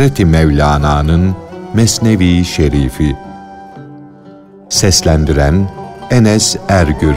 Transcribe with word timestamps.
Hazreti 0.00 0.24
Mevlana'nın 0.24 1.36
Mesnevi 1.74 2.44
Şerifi 2.44 3.16
Seslendiren 4.68 5.70
Enes 6.10 6.56
Ergür 6.68 7.14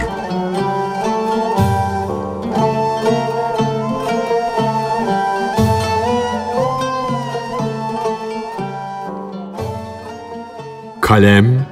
Kalem 11.01 11.65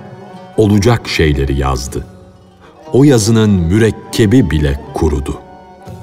olacak 0.57 1.07
şeyleri 1.07 1.59
yazdı. 1.59 2.05
O 2.93 3.03
yazının 3.03 3.49
mürekkebi 3.49 4.51
bile 4.51 4.81
kurudu. 4.93 5.41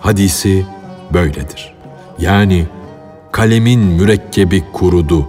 Hadisi 0.01 0.67
böyledir. 1.13 1.75
Yani 2.19 2.67
kalemin 3.33 3.81
mürekkebi 3.81 4.65
kurudu. 4.73 5.29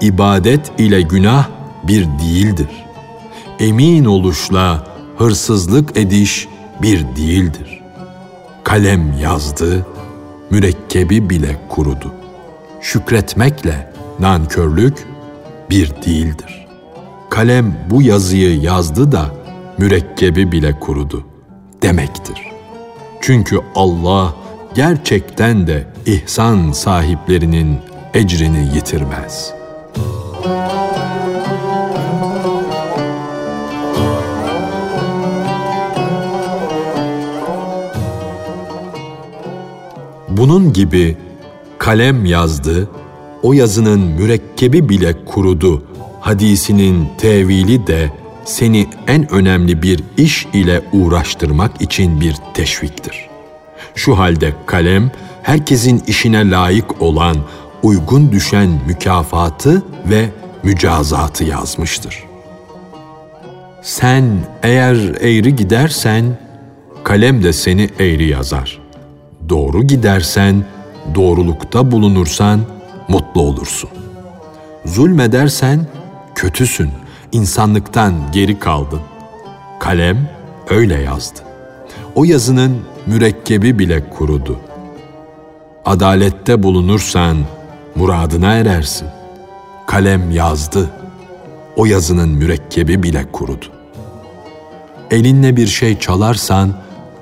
İbadet 0.00 0.80
ile 0.80 1.02
günah 1.02 1.48
bir 1.84 2.04
değildir. 2.04 2.68
Emin 3.58 4.04
oluşla 4.04 4.86
hırsızlık 5.18 5.96
ediş 5.96 6.48
bir 6.82 7.16
değildir. 7.16 7.82
Kalem 8.64 9.18
yazdı, 9.22 9.86
mürekkebi 10.50 11.30
bile 11.30 11.56
kurudu. 11.68 12.14
Şükretmekle 12.80 13.92
nankörlük 14.20 15.06
bir 15.70 15.90
değildir. 16.06 16.66
Kalem 17.30 17.74
bu 17.90 18.02
yazıyı 18.02 18.60
yazdı 18.60 19.12
da 19.12 19.26
mürekkebi 19.78 20.52
bile 20.52 20.80
kurudu 20.80 21.24
demektir. 21.82 22.42
Çünkü 23.20 23.60
Allah 23.74 24.34
gerçekten 24.74 25.66
de 25.66 25.86
ihsan 26.10 26.72
sahiplerinin 26.72 27.78
ecrini 28.14 28.74
yitirmez. 28.74 29.52
Bunun 40.28 40.72
gibi 40.72 41.16
kalem 41.78 42.24
yazdı, 42.24 42.88
o 43.42 43.52
yazının 43.52 44.00
mürekkebi 44.00 44.88
bile 44.88 45.24
kurudu 45.24 45.84
hadisinin 46.20 47.08
tevili 47.18 47.86
de 47.86 48.10
seni 48.44 48.86
en 49.06 49.32
önemli 49.32 49.82
bir 49.82 50.00
iş 50.16 50.46
ile 50.52 50.82
uğraştırmak 50.92 51.82
için 51.82 52.20
bir 52.20 52.36
teşviktir. 52.54 53.28
Şu 53.94 54.18
halde 54.18 54.54
kalem 54.66 55.10
herkesin 55.42 56.02
işine 56.06 56.50
layık 56.50 57.02
olan, 57.02 57.36
uygun 57.82 58.32
düşen 58.32 58.70
mükafatı 58.86 59.82
ve 60.10 60.28
mücazatı 60.62 61.44
yazmıştır. 61.44 62.24
Sen 63.82 64.24
eğer 64.62 64.96
eğri 65.20 65.56
gidersen, 65.56 66.24
kalem 67.04 67.42
de 67.42 67.52
seni 67.52 67.88
eğri 67.98 68.28
yazar. 68.28 68.78
Doğru 69.48 69.82
gidersen, 69.82 70.64
doğrulukta 71.14 71.90
bulunursan 71.90 72.60
mutlu 73.08 73.40
olursun. 73.40 73.90
Zulmedersen 74.84 75.86
kötüsün, 76.34 76.90
insanlıktan 77.32 78.14
geri 78.32 78.58
kaldın. 78.58 79.00
Kalem 79.80 80.30
öyle 80.70 81.02
yazdı. 81.02 81.40
O 82.14 82.24
yazının 82.24 82.82
mürekkebi 83.06 83.78
bile 83.78 84.10
kurudu. 84.10 84.69
Adalette 85.84 86.62
bulunursan 86.62 87.36
muradına 87.94 88.52
erersin. 88.52 89.08
Kalem 89.86 90.30
yazdı. 90.30 90.90
O 91.76 91.86
yazının 91.86 92.28
mürekkebi 92.28 93.02
bile 93.02 93.32
kurudu. 93.32 93.66
Elinle 95.10 95.56
bir 95.56 95.66
şey 95.66 95.98
çalarsan 95.98 96.74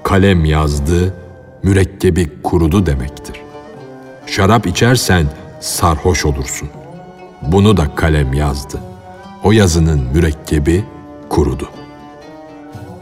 kalem 0.02 0.44
yazdı, 0.44 1.14
mürekkebi 1.62 2.42
kurudu 2.42 2.86
demektir. 2.86 3.36
Şarap 4.26 4.66
içersen 4.66 5.26
sarhoş 5.60 6.26
olursun. 6.26 6.68
Bunu 7.42 7.76
da 7.76 7.94
kalem 7.94 8.32
yazdı 8.32 8.78
o 9.44 9.52
yazının 9.52 10.00
mürekkebi 10.14 10.84
kurudu. 11.28 11.68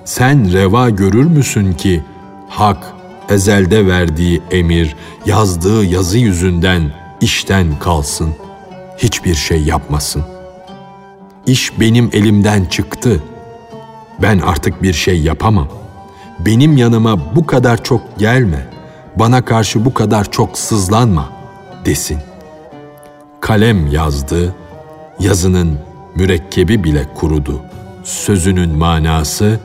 Sen 0.04 0.52
reva 0.52 0.90
görür 0.90 1.24
müsün 1.24 1.72
ki 1.72 2.04
hak 2.48 2.92
ezelde 3.28 3.86
verdiği 3.86 4.42
emir 4.50 4.96
yazdığı 5.26 5.84
yazı 5.84 6.18
yüzünden 6.18 6.92
işten 7.20 7.78
kalsın, 7.78 8.34
hiçbir 8.98 9.34
şey 9.34 9.62
yapmasın. 9.62 10.22
İş 11.46 11.80
benim 11.80 12.10
elimden 12.12 12.64
çıktı. 12.64 13.22
Ben 14.22 14.38
artık 14.38 14.82
bir 14.82 14.92
şey 14.92 15.20
yapamam. 15.20 15.68
Benim 16.38 16.76
yanıma 16.76 17.36
bu 17.36 17.46
kadar 17.46 17.84
çok 17.84 18.18
gelme. 18.18 18.66
Bana 19.16 19.44
karşı 19.44 19.84
bu 19.84 19.94
kadar 19.94 20.30
çok 20.30 20.58
sızlanma 20.58 21.28
desin. 21.84 22.18
Kalem 23.40 23.86
yazdı, 23.92 24.54
yazının 25.20 25.78
mürekkebi 26.14 26.84
bile 26.84 27.06
kurudu. 27.14 27.60
Sözünün 28.04 28.78
manası 28.78 29.60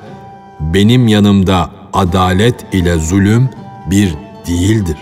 benim 0.60 1.08
yanımda 1.08 1.70
adalet 1.94 2.74
ile 2.74 2.96
zulüm 2.96 3.50
bir 3.90 4.16
değildir. 4.47 4.97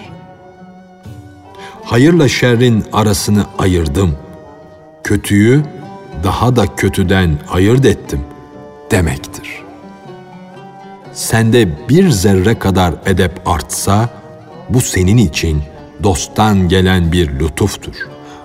Hayırla 1.83 2.27
şerrin 2.27 2.85
arasını 2.93 3.45
ayırdım. 3.57 4.15
Kötüyü 5.03 5.63
daha 6.23 6.55
da 6.55 6.75
kötüden 6.75 7.37
ayırt 7.51 7.85
ettim 7.85 8.21
demektir. 8.91 9.63
Sende 11.13 11.89
bir 11.89 12.09
zerre 12.09 12.59
kadar 12.59 12.93
edep 13.05 13.41
artsa 13.45 14.09
bu 14.69 14.81
senin 14.81 15.17
için 15.17 15.63
dosttan 16.03 16.67
gelen 16.67 17.11
bir 17.11 17.39
lütuftur. 17.39 17.95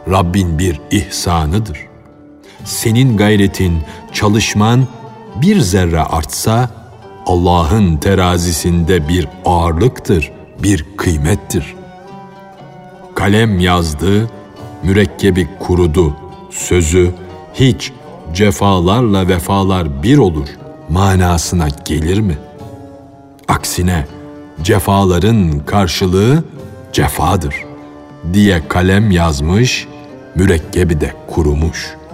Rabbin 0.08 0.58
bir 0.58 0.80
ihsanıdır.'' 0.90 1.94
senin 2.64 3.16
gayretin, 3.16 3.82
çalışman 4.12 4.86
bir 5.36 5.60
zerre 5.60 6.00
artsa 6.00 6.70
Allah'ın 7.26 7.96
terazisinde 7.96 9.08
bir 9.08 9.28
ağırlıktır, 9.44 10.32
bir 10.62 10.84
kıymettir. 10.96 11.74
Kalem 13.14 13.60
yazdı, 13.60 14.30
mürekkebi 14.82 15.48
kurudu, 15.60 16.16
sözü 16.50 17.10
hiç 17.54 17.92
cefalarla 18.34 19.28
vefalar 19.28 20.02
bir 20.02 20.18
olur 20.18 20.48
manasına 20.88 21.68
gelir 21.84 22.18
mi? 22.18 22.38
Aksine 23.48 24.06
cefaların 24.62 25.58
karşılığı 25.66 26.44
cefadır 26.92 27.54
diye 28.32 28.68
kalem 28.68 29.10
yazmış, 29.10 29.88
mürekkebi 30.34 31.00
de 31.00 31.12
kurumuş.'' 31.26 32.04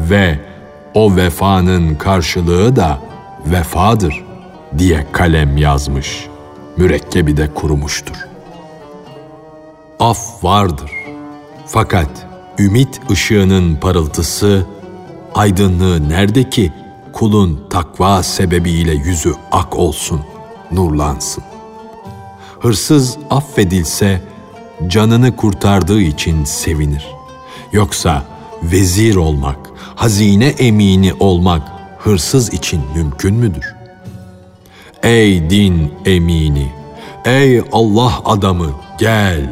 ve 0.00 0.38
o 0.94 1.16
vefanın 1.16 1.94
karşılığı 1.94 2.76
da 2.76 2.98
vefadır 3.46 4.24
diye 4.78 5.06
kalem 5.12 5.56
yazmış. 5.56 6.26
Mürekkebi 6.76 7.36
de 7.36 7.54
kurumuştur. 7.54 8.16
Af 10.00 10.44
vardır. 10.44 10.90
Fakat 11.66 12.10
ümit 12.58 13.00
ışığının 13.10 13.76
parıltısı, 13.76 14.66
aydınlığı 15.34 16.08
nerede 16.08 16.50
ki 16.50 16.72
kulun 17.12 17.66
takva 17.70 18.22
sebebiyle 18.22 18.92
yüzü 18.92 19.34
ak 19.52 19.76
olsun, 19.76 20.20
nurlansın. 20.72 21.44
Hırsız 22.60 23.18
affedilse 23.30 24.20
canını 24.86 25.36
kurtardığı 25.36 26.00
için 26.00 26.44
sevinir. 26.44 27.06
Yoksa 27.72 28.24
vezir 28.62 29.16
olmak, 29.16 29.58
hazine 29.94 30.46
emini 30.46 31.14
olmak 31.14 31.62
hırsız 31.98 32.52
için 32.52 32.82
mümkün 32.94 33.34
müdür? 33.34 33.79
Ey 35.02 35.50
din 35.50 35.92
emini, 36.06 36.72
ey 37.24 37.62
Allah 37.72 38.12
adamı 38.24 38.70
gel. 38.98 39.50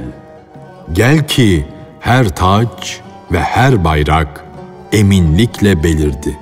Gel 0.93 1.27
ki 1.29 1.67
her 2.01 2.29
taç 2.29 3.01
ve 3.33 3.41
her 3.41 3.85
bayrak 3.85 4.45
eminlikle 4.93 5.83
belirdi, 5.83 6.39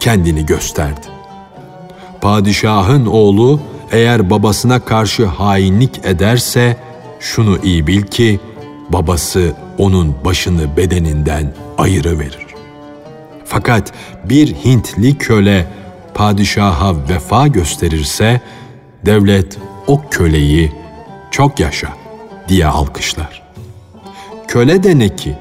kendini 0.00 0.46
gösterdi. 0.46 1.06
Padişahın 2.20 3.06
oğlu 3.06 3.60
eğer 3.92 4.30
babasına 4.30 4.80
karşı 4.80 5.26
hainlik 5.26 6.04
ederse 6.04 6.76
şunu 7.20 7.58
iyi 7.62 7.86
bil 7.86 8.02
ki 8.02 8.40
babası 8.88 9.52
onun 9.78 10.14
başını 10.24 10.76
bedeninden 10.76 11.54
ayırı 11.78 12.18
verir. 12.18 12.46
Fakat 13.44 13.92
bir 14.24 14.54
Hintli 14.54 15.18
köle 15.18 15.66
padişaha 16.20 17.08
vefa 17.08 17.46
gösterirse 17.46 18.40
devlet 19.06 19.58
o 19.86 20.02
köleyi 20.10 20.72
çok 21.30 21.60
yaşa 21.60 21.88
diye 22.48 22.66
alkışlar. 22.66 23.42
Köle 24.48 24.82
de 24.82 24.98
ne 24.98 25.16
ki? 25.16 25.36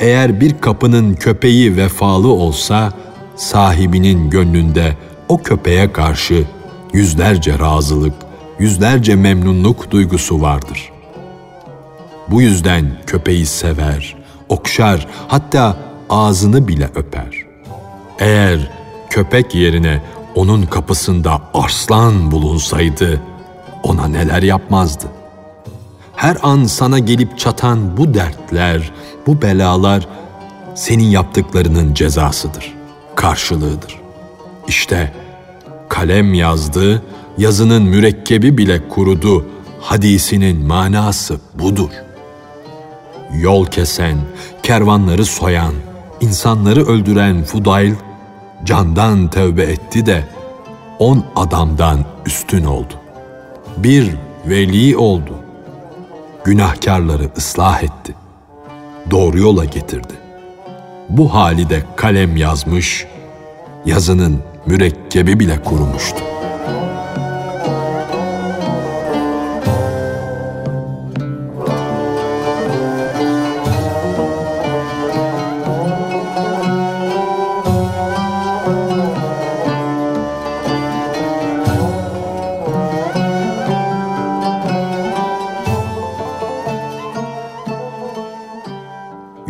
eğer 0.00 0.40
bir 0.40 0.60
kapının 0.60 1.14
köpeği 1.14 1.76
vefalı 1.76 2.28
olsa, 2.28 2.92
sahibinin 3.36 4.30
gönlünde 4.30 4.96
o 5.28 5.42
köpeğe 5.42 5.92
karşı 5.92 6.44
yüzlerce 6.92 7.58
razılık, 7.58 8.14
yüzlerce 8.58 9.16
memnunluk 9.16 9.90
duygusu 9.90 10.40
vardır. 10.40 10.92
Bu 12.28 12.42
yüzden 12.42 12.86
köpeği 13.06 13.46
sever, 13.46 14.16
okşar, 14.48 15.06
hatta 15.28 15.76
ağzını 16.10 16.68
bile 16.68 16.90
öper. 16.94 17.46
Eğer 18.18 18.70
köpek 19.10 19.54
yerine 19.54 20.00
onun 20.34 20.62
kapısında 20.62 21.40
arslan 21.54 22.30
bulunsaydı, 22.30 23.20
ona 23.82 24.08
neler 24.08 24.42
yapmazdı? 24.42 25.06
Her 26.16 26.36
an 26.42 26.64
sana 26.64 26.98
gelip 26.98 27.38
çatan 27.38 27.96
bu 27.96 28.14
dertler, 28.14 28.92
bu 29.26 29.42
belalar 29.42 30.08
senin 30.74 31.04
yaptıklarının 31.04 31.94
cezasıdır, 31.94 32.74
karşılığıdır. 33.14 34.00
İşte 34.68 35.12
kalem 35.88 36.34
yazdı, 36.34 37.02
yazının 37.38 37.82
mürekkebi 37.82 38.58
bile 38.58 38.88
kurudu, 38.88 39.46
hadisinin 39.80 40.66
manası 40.66 41.40
budur. 41.54 41.90
Yol 43.32 43.66
kesen, 43.66 44.18
kervanları 44.62 45.24
soyan, 45.24 45.74
insanları 46.20 46.86
öldüren 46.86 47.44
Fudayl, 47.44 47.94
candan 48.64 49.28
tövbe 49.30 49.62
etti 49.62 50.06
de 50.06 50.24
on 50.98 51.24
adamdan 51.36 52.04
üstün 52.26 52.64
oldu. 52.64 52.94
Bir 53.76 54.16
veli 54.46 54.96
oldu. 54.96 55.34
Günahkarları 56.44 57.30
ıslah 57.36 57.82
etti. 57.82 58.14
Doğru 59.10 59.38
yola 59.38 59.64
getirdi. 59.64 60.14
Bu 61.08 61.34
hali 61.34 61.70
de 61.70 61.82
kalem 61.96 62.36
yazmış, 62.36 63.06
yazının 63.86 64.42
mürekkebi 64.66 65.40
bile 65.40 65.62
kurumuştu. 65.62 66.22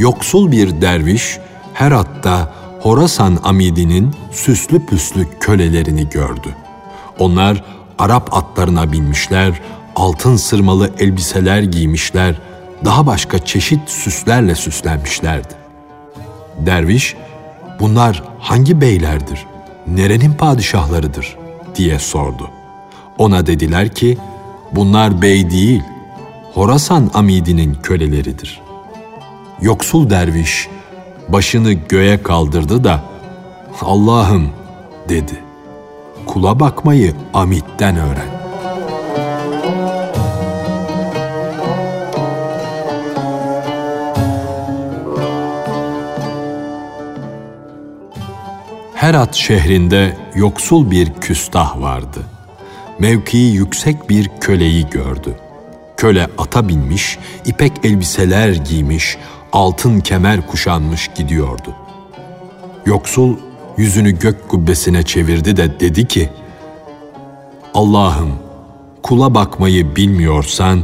Yoksul 0.00 0.52
bir 0.52 0.80
derviş 0.80 1.38
Herat'ta 1.74 2.52
Horasan 2.80 3.38
Amidi'nin 3.44 4.14
süslü 4.32 4.86
püslü 4.86 5.26
kölelerini 5.40 6.08
gördü. 6.08 6.56
Onlar 7.18 7.64
Arap 7.98 8.36
atlarına 8.36 8.92
binmişler, 8.92 9.60
altın 9.96 10.36
sırmalı 10.36 10.90
elbiseler 10.98 11.62
giymişler, 11.62 12.34
daha 12.84 13.06
başka 13.06 13.38
çeşit 13.44 13.90
süslerle 13.90 14.54
süslenmişlerdi. 14.54 15.54
Derviş, 16.58 17.16
bunlar 17.80 18.22
hangi 18.38 18.80
beylerdir, 18.80 19.46
nerenin 19.86 20.32
padişahlarıdır 20.32 21.36
diye 21.74 21.98
sordu. 21.98 22.50
Ona 23.18 23.46
dediler 23.46 23.94
ki, 23.94 24.18
bunlar 24.72 25.22
bey 25.22 25.50
değil, 25.50 25.82
Horasan 26.54 27.10
Amidi'nin 27.14 27.74
köleleridir. 27.74 28.69
Yoksul 29.62 30.10
derviş 30.10 30.68
başını 31.28 31.72
göğe 31.72 32.22
kaldırdı 32.22 32.84
da 32.84 33.00
Allah'ım 33.80 34.48
dedi. 35.08 35.40
Kula 36.26 36.60
bakmayı 36.60 37.14
Amit'ten 37.34 37.96
öğren. 37.96 38.40
Herat 48.94 49.34
şehrinde 49.34 50.16
yoksul 50.34 50.90
bir 50.90 51.12
küstah 51.12 51.80
vardı. 51.80 52.18
Mevkii 52.98 53.52
yüksek 53.52 54.10
bir 54.10 54.30
köleyi 54.40 54.90
gördü. 54.90 55.34
Köle 55.96 56.28
ata 56.38 56.68
binmiş, 56.68 57.18
ipek 57.44 57.72
elbiseler 57.84 58.52
giymiş, 58.52 59.18
altın 59.52 60.00
kemer 60.00 60.46
kuşanmış 60.46 61.10
gidiyordu. 61.14 61.74
Yoksul 62.86 63.36
yüzünü 63.76 64.10
gök 64.10 64.48
kubbesine 64.48 65.02
çevirdi 65.02 65.56
de 65.56 65.80
dedi 65.80 66.08
ki, 66.08 66.28
Allah'ım 67.74 68.30
kula 69.02 69.34
bakmayı 69.34 69.96
bilmiyorsan, 69.96 70.80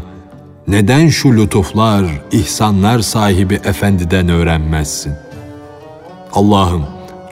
neden 0.68 1.08
şu 1.08 1.36
lütuflar, 1.36 2.06
ihsanlar 2.32 3.00
sahibi 3.00 3.54
efendiden 3.54 4.28
öğrenmezsin? 4.28 5.12
Allah'ım 6.32 6.86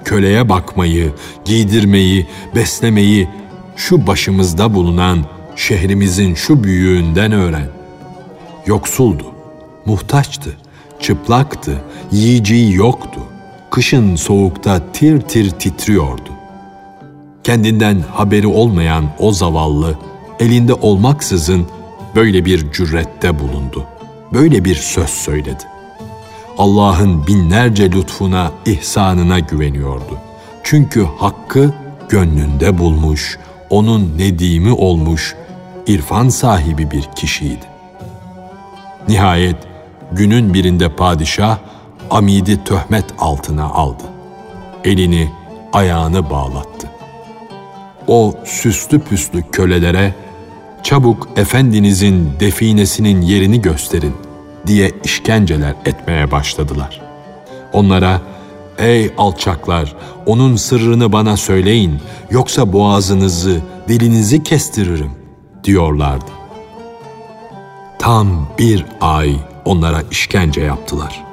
köleye 0.05 0.49
bakmayı, 0.49 1.13
giydirmeyi, 1.45 2.27
beslemeyi 2.55 3.29
şu 3.77 4.07
başımızda 4.07 4.75
bulunan 4.75 5.25
şehrimizin 5.57 6.35
şu 6.35 6.65
büyüğünden 6.65 7.33
öğren. 7.33 7.69
Yoksuldu, 8.67 9.25
muhtaçtı 9.87 10.64
çıplaktı, 11.01 11.83
yiyeceği 12.13 12.75
yoktu. 12.75 13.21
Kışın 13.71 14.17
soğukta 14.17 14.93
tir 14.93 15.21
tir 15.21 15.51
titriyordu. 15.51 16.31
Kendinden 17.45 18.05
haberi 18.13 18.47
olmayan 18.47 19.05
o 19.19 19.33
zavallı, 19.33 19.99
elinde 20.41 20.75
olmaksızın 20.75 21.67
böyle 22.15 22.45
bir 22.45 22.73
cürette 22.73 23.39
bulundu. 23.39 23.85
Böyle 24.33 24.65
bir 24.65 24.75
söz 24.75 25.11
söyledi. 25.11 25.65
Allah'ın 26.59 27.27
binlerce 27.27 27.93
lütfuna, 27.93 28.51
ihsanına 28.67 29.39
güveniyordu. 29.39 30.19
Çünkü 30.63 31.07
hakkı 31.19 31.73
gönlünde 32.09 32.79
bulmuş, 32.79 33.39
onun 33.71 34.19
nedimi 34.19 34.73
olmuş, 34.73 35.35
irfan 35.87 36.29
sahibi 36.29 36.91
bir 36.91 37.09
kişiydi. 37.17 37.67
Nihayet 39.09 39.57
günün 40.17 40.55
birinde 40.55 40.89
padişah 40.89 41.59
Amid'i 42.11 42.65
töhmet 42.65 43.05
altına 43.19 43.65
aldı. 43.65 44.03
Elini, 44.85 45.31
ayağını 45.73 46.31
bağlattı. 46.31 46.91
O 48.07 48.35
süslü 48.45 49.01
püslü 49.01 49.43
kölelere 49.53 50.15
çabuk 50.83 51.29
efendinizin 51.37 52.31
definesinin 52.41 53.23
yerini 53.23 53.63
gösterin 53.63 54.15
diye 54.67 54.91
işkenceler 55.05 55.75
etmeye 55.85 56.31
başladılar. 56.31 57.01
Onlara 57.73 58.21
ey 58.79 59.13
alçaklar 59.19 59.95
onun 60.27 60.57
sırrını 60.57 61.13
bana 61.13 61.37
söyleyin 61.37 62.01
yoksa 62.31 62.73
boğazınızı, 62.73 63.61
dilinizi 63.89 64.43
kestiririm 64.43 65.11
diyorlardı. 65.65 66.31
Tam 67.99 68.49
bir 68.59 68.87
ay 69.01 69.37
onlara 69.65 70.03
işkence 70.11 70.61
yaptılar. 70.61 71.25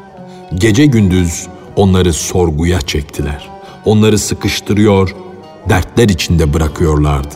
Gece 0.55 0.85
gündüz 0.85 1.47
onları 1.75 2.13
sorguya 2.13 2.81
çektiler. 2.81 3.49
Onları 3.85 4.19
sıkıştırıyor, 4.19 5.15
dertler 5.69 6.09
içinde 6.09 6.53
bırakıyorlardı. 6.53 7.35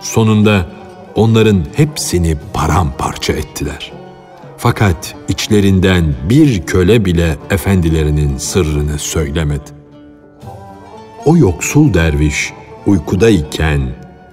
Sonunda 0.00 0.66
onların 1.14 1.64
hepsini 1.76 2.36
paramparça 2.52 3.32
ettiler. 3.32 3.92
Fakat 4.58 5.14
içlerinden 5.28 6.14
bir 6.28 6.66
köle 6.66 7.04
bile 7.04 7.36
efendilerinin 7.50 8.38
sırrını 8.38 8.98
söylemedi. 8.98 9.70
O 11.24 11.36
yoksul 11.36 11.94
derviş 11.94 12.52
uykudayken 12.86 13.80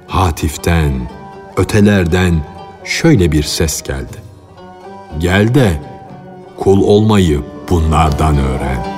hatiften, 0.08 1.10
ötelerden 1.58 2.46
şöyle 2.84 3.32
bir 3.32 3.44
ses 3.44 3.82
geldi. 3.82 4.23
Gel 5.20 5.55
de 5.55 5.72
kul 6.58 6.82
olmayı 6.82 7.41
bunlardan 7.70 8.38
öğren. 8.38 8.93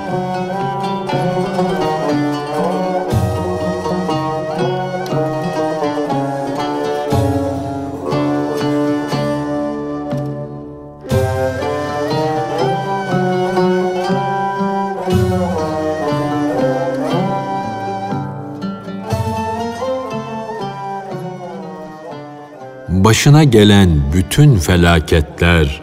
başına 23.05 23.43
gelen 23.43 23.89
bütün 24.13 24.57
felaketler, 24.57 25.81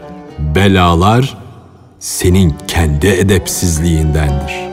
belalar 0.54 1.38
senin 1.98 2.54
kendi 2.68 3.06
edepsizliğindendir. 3.06 4.72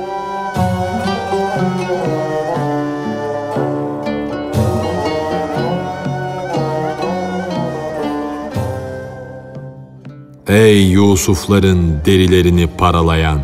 Ey 10.48 10.92
Yusufların 10.92 12.06
derilerini 12.06 12.68
paralayan! 12.68 13.40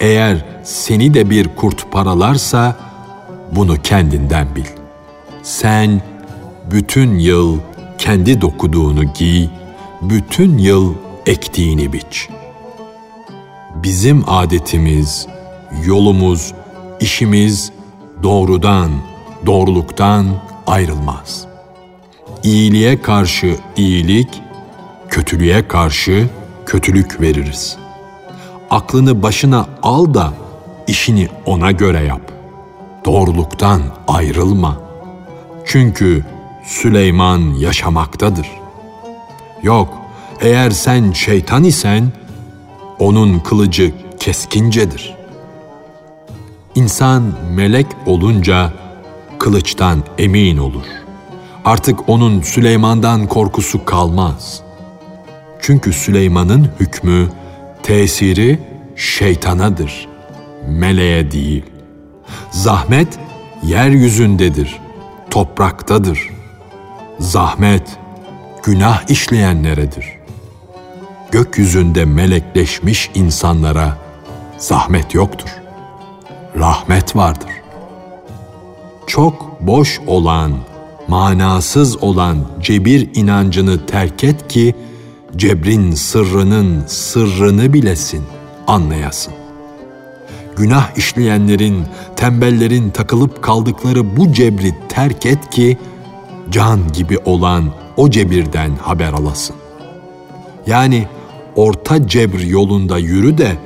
Eğer 0.00 0.44
seni 0.64 1.14
de 1.14 1.30
bir 1.30 1.48
kurt 1.48 1.92
paralarsa 1.92 2.76
bunu 3.52 3.82
kendinden 3.82 4.56
bil. 4.56 4.66
Sen 5.42 6.02
bütün 6.70 7.18
yıl 7.18 7.58
kendi 7.98 8.40
dokuduğunu 8.40 9.04
giy, 9.04 9.48
bütün 10.02 10.58
yıl 10.58 10.94
ektiğini 11.26 11.92
biç. 11.92 12.28
Bizim 13.74 14.24
adetimiz, 14.26 15.26
yolumuz, 15.84 16.54
işimiz 17.00 17.72
doğrudan, 18.22 18.90
doğruluktan 19.46 20.26
ayrılmaz. 20.66 21.46
İyiliğe 22.42 23.02
karşı 23.02 23.56
iyilik, 23.76 24.42
kötülüğe 25.08 25.68
karşı 25.68 26.28
kötülük 26.66 27.20
veririz. 27.20 27.76
Aklını 28.70 29.22
başına 29.22 29.66
al 29.82 30.14
da 30.14 30.32
işini 30.86 31.28
ona 31.46 31.70
göre 31.70 32.04
yap. 32.04 32.32
Doğruluktan 33.04 33.82
ayrılma. 34.08 34.80
Çünkü 35.66 36.24
Süleyman 36.64 37.40
yaşamaktadır. 37.40 38.46
Yok, 39.62 40.01
eğer 40.42 40.70
sen 40.70 41.12
şeytan 41.12 41.64
isen, 41.64 42.12
onun 42.98 43.38
kılıcı 43.38 43.92
keskincedir. 44.20 45.14
İnsan 46.74 47.22
melek 47.54 47.86
olunca 48.06 48.72
kılıçtan 49.38 50.02
emin 50.18 50.56
olur. 50.56 50.84
Artık 51.64 52.08
onun 52.08 52.42
Süleyman'dan 52.42 53.26
korkusu 53.26 53.84
kalmaz. 53.84 54.62
Çünkü 55.60 55.92
Süleyman'ın 55.92 56.68
hükmü, 56.80 57.28
tesiri 57.82 58.58
şeytanadır, 58.96 60.08
meleğe 60.68 61.30
değil. 61.30 61.64
Zahmet 62.50 63.18
yeryüzündedir, 63.62 64.80
topraktadır. 65.30 66.30
Zahmet 67.18 67.98
günah 68.62 69.10
işleyenleredir. 69.10 70.21
Gökyüzünde 71.32 72.04
melekleşmiş 72.04 73.10
insanlara 73.14 73.98
zahmet 74.58 75.14
yoktur. 75.14 75.48
Rahmet 76.58 77.16
vardır. 77.16 77.50
Çok 79.06 79.60
boş 79.60 80.00
olan, 80.06 80.52
manasız 81.08 82.02
olan 82.02 82.36
cebir 82.60 83.10
inancını 83.14 83.86
terk 83.86 84.24
et 84.24 84.48
ki 84.48 84.74
cebrin 85.36 85.92
sırrının 85.92 86.84
sırrını 86.86 87.72
bilesin, 87.72 88.22
anlayasın. 88.66 89.32
Günah 90.56 90.96
işleyenlerin, 90.96 91.84
tembellerin 92.16 92.90
takılıp 92.90 93.42
kaldıkları 93.42 94.16
bu 94.16 94.32
cebri 94.32 94.74
terk 94.88 95.26
et 95.26 95.50
ki 95.50 95.78
can 96.50 96.92
gibi 96.92 97.18
olan 97.24 97.72
o 97.96 98.10
cebirden 98.10 98.70
haber 98.82 99.12
alasın. 99.12 99.56
Yani 100.66 101.06
orta 101.56 102.08
cebr 102.08 102.40
yolunda 102.40 102.98
yürü 102.98 103.38
de 103.38 103.56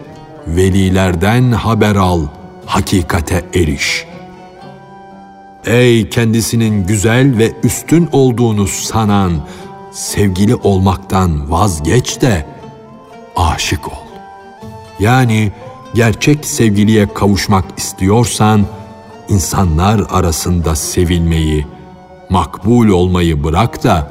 velilerden 0.46 1.52
haber 1.52 1.96
al, 1.96 2.26
hakikate 2.66 3.44
eriş. 3.54 4.06
Ey 5.66 6.08
kendisinin 6.08 6.86
güzel 6.86 7.38
ve 7.38 7.52
üstün 7.62 8.08
olduğunu 8.12 8.66
sanan, 8.66 9.32
sevgili 9.92 10.54
olmaktan 10.54 11.50
vazgeç 11.50 12.20
de 12.20 12.46
aşık 13.36 13.88
ol. 13.88 14.06
Yani 14.98 15.52
gerçek 15.94 16.46
sevgiliye 16.46 17.14
kavuşmak 17.14 17.64
istiyorsan 17.76 18.66
insanlar 19.28 20.02
arasında 20.10 20.76
sevilmeyi, 20.76 21.66
makbul 22.30 22.88
olmayı 22.88 23.44
bırak 23.44 23.84
da 23.84 24.10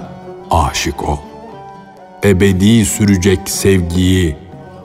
aşık 0.52 1.10
ol. 1.10 1.18
Ebedi 2.26 2.86
sürecek 2.86 3.40
sevgiyi 3.50 4.36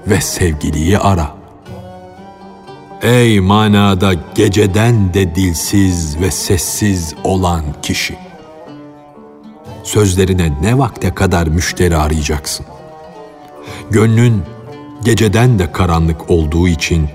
ve 0.06 0.20
sevgiliyi 0.20 0.98
ara. 0.98 1.36
Ey 3.02 3.40
manada 3.40 4.12
geceden 4.34 5.14
de 5.14 5.34
dilsiz 5.34 6.20
ve 6.20 6.30
sessiz 6.30 7.14
olan 7.24 7.62
kişi! 7.82 8.16
Sözlerine 9.84 10.52
ne 10.62 10.78
vakte 10.78 11.14
kadar 11.14 11.46
müşteri 11.46 11.96
arayacaksın? 11.96 12.66
Gönlün 13.90 14.42
geceden 15.04 15.58
de 15.58 15.72
karanlık 15.72 16.30
olduğu 16.30 16.68
için 16.68 17.08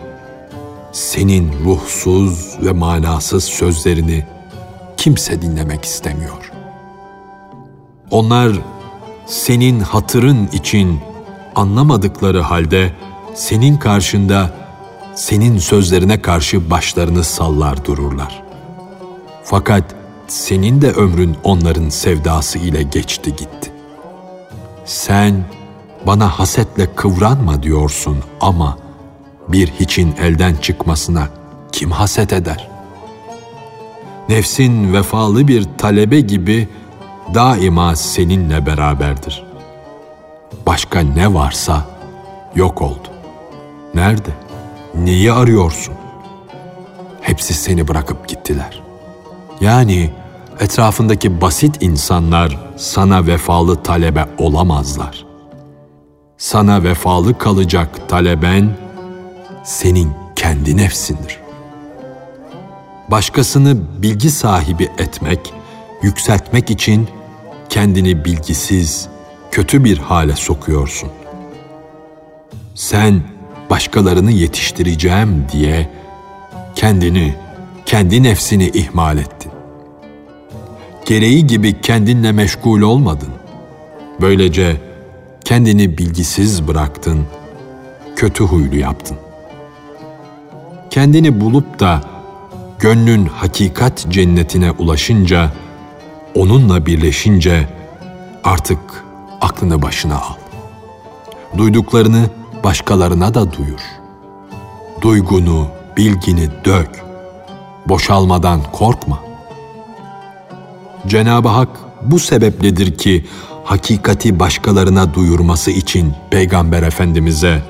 senin 0.91 1.51
ruhsuz 1.65 2.57
ve 2.61 2.71
manasız 2.71 3.43
sözlerini 3.43 4.25
kimse 4.97 5.41
dinlemek 5.41 5.85
istemiyor. 5.85 6.51
Onlar 8.11 8.51
senin 9.25 9.79
hatırın 9.79 10.47
için 10.47 10.99
anlamadıkları 11.55 12.39
halde 12.39 12.91
senin 13.33 13.77
karşında 13.77 14.53
senin 15.15 15.57
sözlerine 15.57 16.21
karşı 16.21 16.69
başlarını 16.69 17.23
sallar 17.23 17.85
dururlar. 17.85 18.43
Fakat 19.43 19.95
senin 20.27 20.81
de 20.81 20.91
ömrün 20.91 21.37
onların 21.43 21.89
sevdası 21.89 22.59
ile 22.59 22.83
geçti 22.83 23.35
gitti. 23.35 23.71
Sen 24.85 25.45
bana 26.07 26.39
hasetle 26.39 26.95
kıvranma 26.95 27.63
diyorsun 27.63 28.17
ama 28.41 28.77
bir 29.47 29.67
hiçin 29.67 30.15
elden 30.21 30.55
çıkmasına 30.55 31.29
kim 31.71 31.91
haset 31.91 32.33
eder? 32.33 32.69
Nefsin 34.29 34.93
vefalı 34.93 35.47
bir 35.47 35.67
talebe 35.77 36.19
gibi 36.19 36.67
daima 37.33 37.95
seninle 37.95 38.65
beraberdir. 38.65 39.45
Başka 40.65 40.99
ne 40.99 41.33
varsa 41.33 41.85
yok 42.55 42.81
oldu. 42.81 43.07
Nerede? 43.93 44.29
Neyi 44.95 45.31
arıyorsun? 45.31 45.93
Hepsi 47.21 47.53
seni 47.53 47.87
bırakıp 47.87 48.27
gittiler. 48.27 48.81
Yani 49.61 50.11
etrafındaki 50.59 51.41
basit 51.41 51.77
insanlar 51.81 52.59
sana 52.77 53.27
vefalı 53.27 53.83
talebe 53.83 54.25
olamazlar. 54.37 55.25
Sana 56.37 56.83
vefalı 56.83 57.37
kalacak 57.37 58.09
taleben 58.09 58.77
senin 59.63 60.11
kendi 60.35 60.77
nefsindir. 60.77 61.39
Başkasını 63.11 64.01
bilgi 64.01 64.29
sahibi 64.29 64.83
etmek, 64.97 65.53
yükseltmek 66.01 66.71
için 66.71 67.07
kendini 67.69 68.25
bilgisiz, 68.25 69.07
kötü 69.51 69.83
bir 69.83 69.97
hale 69.97 70.35
sokuyorsun. 70.35 71.09
Sen 72.75 73.21
başkalarını 73.69 74.31
yetiştireceğim 74.31 75.45
diye 75.51 75.89
kendini, 76.75 77.35
kendi 77.85 78.23
nefsini 78.23 78.67
ihmal 78.67 79.17
ettin. 79.17 79.51
Gereği 81.05 81.47
gibi 81.47 81.81
kendinle 81.81 82.31
meşgul 82.31 82.81
olmadın. 82.81 83.29
Böylece 84.21 84.81
kendini 85.45 85.97
bilgisiz 85.97 86.67
bıraktın, 86.67 87.25
kötü 88.15 88.43
huylu 88.43 88.75
yaptın. 88.75 89.17
Kendini 90.89 91.41
bulup 91.41 91.79
da 91.79 92.01
gönlün 92.79 93.25
hakikat 93.25 94.05
cennetine 94.09 94.71
ulaşınca, 94.71 95.51
onunla 96.35 96.85
birleşince 96.85 97.69
artık 98.43 98.79
aklını 99.41 99.81
başına 99.81 100.15
al. 100.15 100.35
Duyduklarını 101.57 102.29
başkalarına 102.63 103.33
da 103.33 103.53
duyur. 103.53 103.81
Duygunu, 105.01 105.67
bilgini 105.97 106.49
dök. 106.65 107.05
Boşalmadan 107.85 108.61
korkma. 108.71 109.19
Cenab-ı 111.07 111.47
Hak 111.47 111.69
bu 112.01 112.19
sebepledir 112.19 112.97
ki 112.97 113.25
hakikati 113.63 114.39
başkalarına 114.39 115.13
duyurması 115.13 115.71
için 115.71 116.13
Peygamber 116.29 116.83
Efendimiz'e 116.83 117.61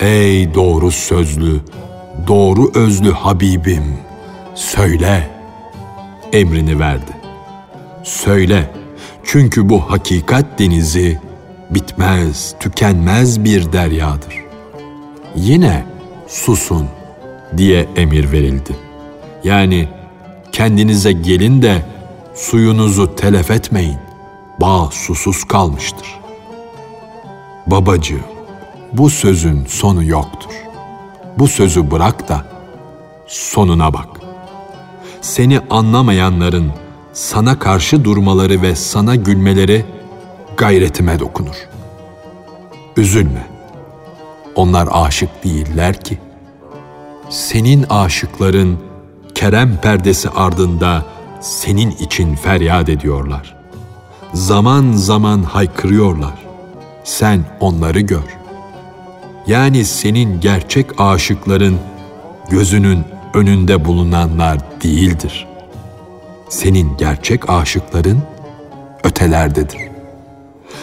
Ey 0.00 0.54
doğru 0.54 0.90
sözlü, 0.90 1.60
doğru 2.26 2.70
özlü 2.74 3.12
Habibim, 3.12 3.84
söyle 4.54 5.30
emrini 6.32 6.80
verdi. 6.80 7.18
Söyle, 8.08 8.70
çünkü 9.24 9.68
bu 9.68 9.90
hakikat 9.90 10.58
denizi 10.58 11.18
bitmez, 11.70 12.54
tükenmez 12.60 13.44
bir 13.44 13.72
deryadır. 13.72 14.34
Yine 15.36 15.86
susun 16.28 16.88
diye 17.56 17.88
emir 17.96 18.32
verildi. 18.32 18.76
Yani 19.44 19.88
kendinize 20.52 21.12
gelin 21.12 21.62
de 21.62 21.82
suyunuzu 22.34 23.16
telef 23.16 23.50
etmeyin. 23.50 23.98
Bağ 24.60 24.88
susuz 24.92 25.44
kalmıştır. 25.44 26.20
Babacığım, 27.66 28.22
bu 28.92 29.10
sözün 29.10 29.64
sonu 29.66 30.04
yoktur. 30.04 30.52
Bu 31.38 31.48
sözü 31.48 31.90
bırak 31.90 32.28
da 32.28 32.44
sonuna 33.26 33.92
bak. 33.92 34.08
Seni 35.20 35.60
anlamayanların 35.70 36.72
sana 37.18 37.58
karşı 37.58 38.04
durmaları 38.04 38.62
ve 38.62 38.74
sana 38.74 39.14
gülmeleri 39.14 39.84
gayretime 40.56 41.18
dokunur. 41.18 41.68
Üzülme. 42.96 43.46
Onlar 44.54 44.88
aşık 44.92 45.44
değiller 45.44 46.00
ki. 46.00 46.18
Senin 47.30 47.82
aşıkların 47.90 48.78
kerem 49.34 49.76
perdesi 49.76 50.30
ardında 50.30 51.04
senin 51.40 51.90
için 51.90 52.34
feryat 52.34 52.88
ediyorlar. 52.88 53.56
Zaman 54.32 54.92
zaman 54.92 55.42
haykırıyorlar. 55.42 56.34
Sen 57.04 57.44
onları 57.60 58.00
gör. 58.00 58.36
Yani 59.46 59.84
senin 59.84 60.40
gerçek 60.40 61.00
aşıkların 61.00 61.78
gözünün 62.50 63.04
önünde 63.34 63.84
bulunanlar 63.84 64.58
değildir. 64.82 65.48
Senin 66.48 66.96
gerçek 66.96 67.50
aşıkların 67.50 68.22
ötelerdedir. 69.04 69.80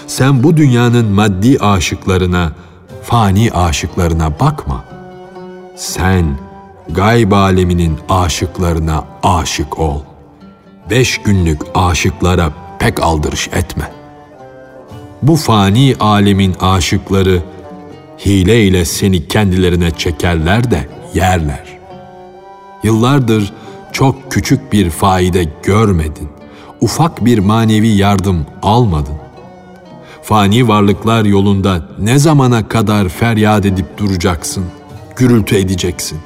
Sen 0.07 0.43
bu 0.43 0.57
dünyanın 0.57 1.05
maddi 1.05 1.59
aşıklarına, 1.59 2.51
fani 3.03 3.51
aşıklarına 3.51 4.39
bakma. 4.39 4.85
Sen 5.75 6.37
gayb 6.89 7.31
aleminin 7.31 7.99
aşıklarına 8.09 9.03
aşık 9.23 9.79
ol. 9.79 10.01
Beş 10.89 11.17
günlük 11.17 11.61
aşıklara 11.75 12.53
pek 12.79 13.01
aldırış 13.03 13.47
etme. 13.47 13.91
Bu 15.21 15.35
fani 15.35 15.95
alemin 15.99 16.55
aşıkları 16.61 17.41
hile 18.25 18.63
ile 18.63 18.85
seni 18.85 19.27
kendilerine 19.27 19.91
çekerler 19.91 20.71
de 20.71 20.87
yerler. 21.13 21.77
Yıllardır 22.83 23.53
çok 23.95 24.31
küçük 24.31 24.73
bir 24.73 24.89
faide 24.89 25.43
görmedin. 25.63 26.29
Ufak 26.81 27.25
bir 27.25 27.39
manevi 27.39 27.87
yardım 27.87 28.45
almadın. 28.63 29.15
Fani 30.23 30.67
varlıklar 30.67 31.25
yolunda 31.25 31.81
ne 31.99 32.19
zamana 32.19 32.67
kadar 32.67 33.09
feryat 33.09 33.65
edip 33.65 33.97
duracaksın, 33.97 34.65
gürültü 35.15 35.55
edeceksin. 35.55 36.19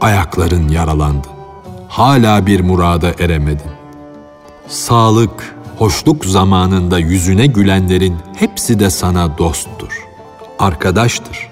Ayakların 0.00 0.68
yaralandı. 0.68 1.26
Hala 1.88 2.46
bir 2.46 2.60
murada 2.60 3.12
eremedin. 3.18 3.70
Sağlık, 4.68 5.54
hoşluk 5.78 6.24
zamanında 6.24 6.98
yüzüne 6.98 7.46
gülenlerin 7.46 8.16
hepsi 8.36 8.80
de 8.80 8.90
sana 8.90 9.38
dosttur, 9.38 10.06
arkadaştır. 10.58 11.50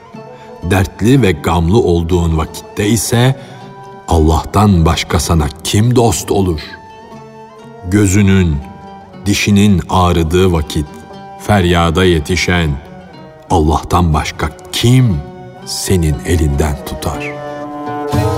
Dertli 0.62 1.22
ve 1.22 1.32
gamlı 1.32 1.78
olduğun 1.78 2.38
vakitte 2.38 2.88
ise 2.88 3.36
Allah'tan 4.08 4.86
başka 4.86 5.20
sana 5.20 5.48
kim 5.64 5.96
dost 5.96 6.30
olur? 6.30 6.60
Gözünün, 7.90 8.56
dişinin 9.26 9.82
ağrıdığı 9.88 10.52
vakit 10.52 10.86
feryada 11.40 12.04
yetişen 12.04 12.70
Allah'tan 13.50 14.14
başka 14.14 14.50
kim 14.72 15.16
senin 15.66 16.16
elinden 16.26 16.84
tutar?'' 16.86 18.37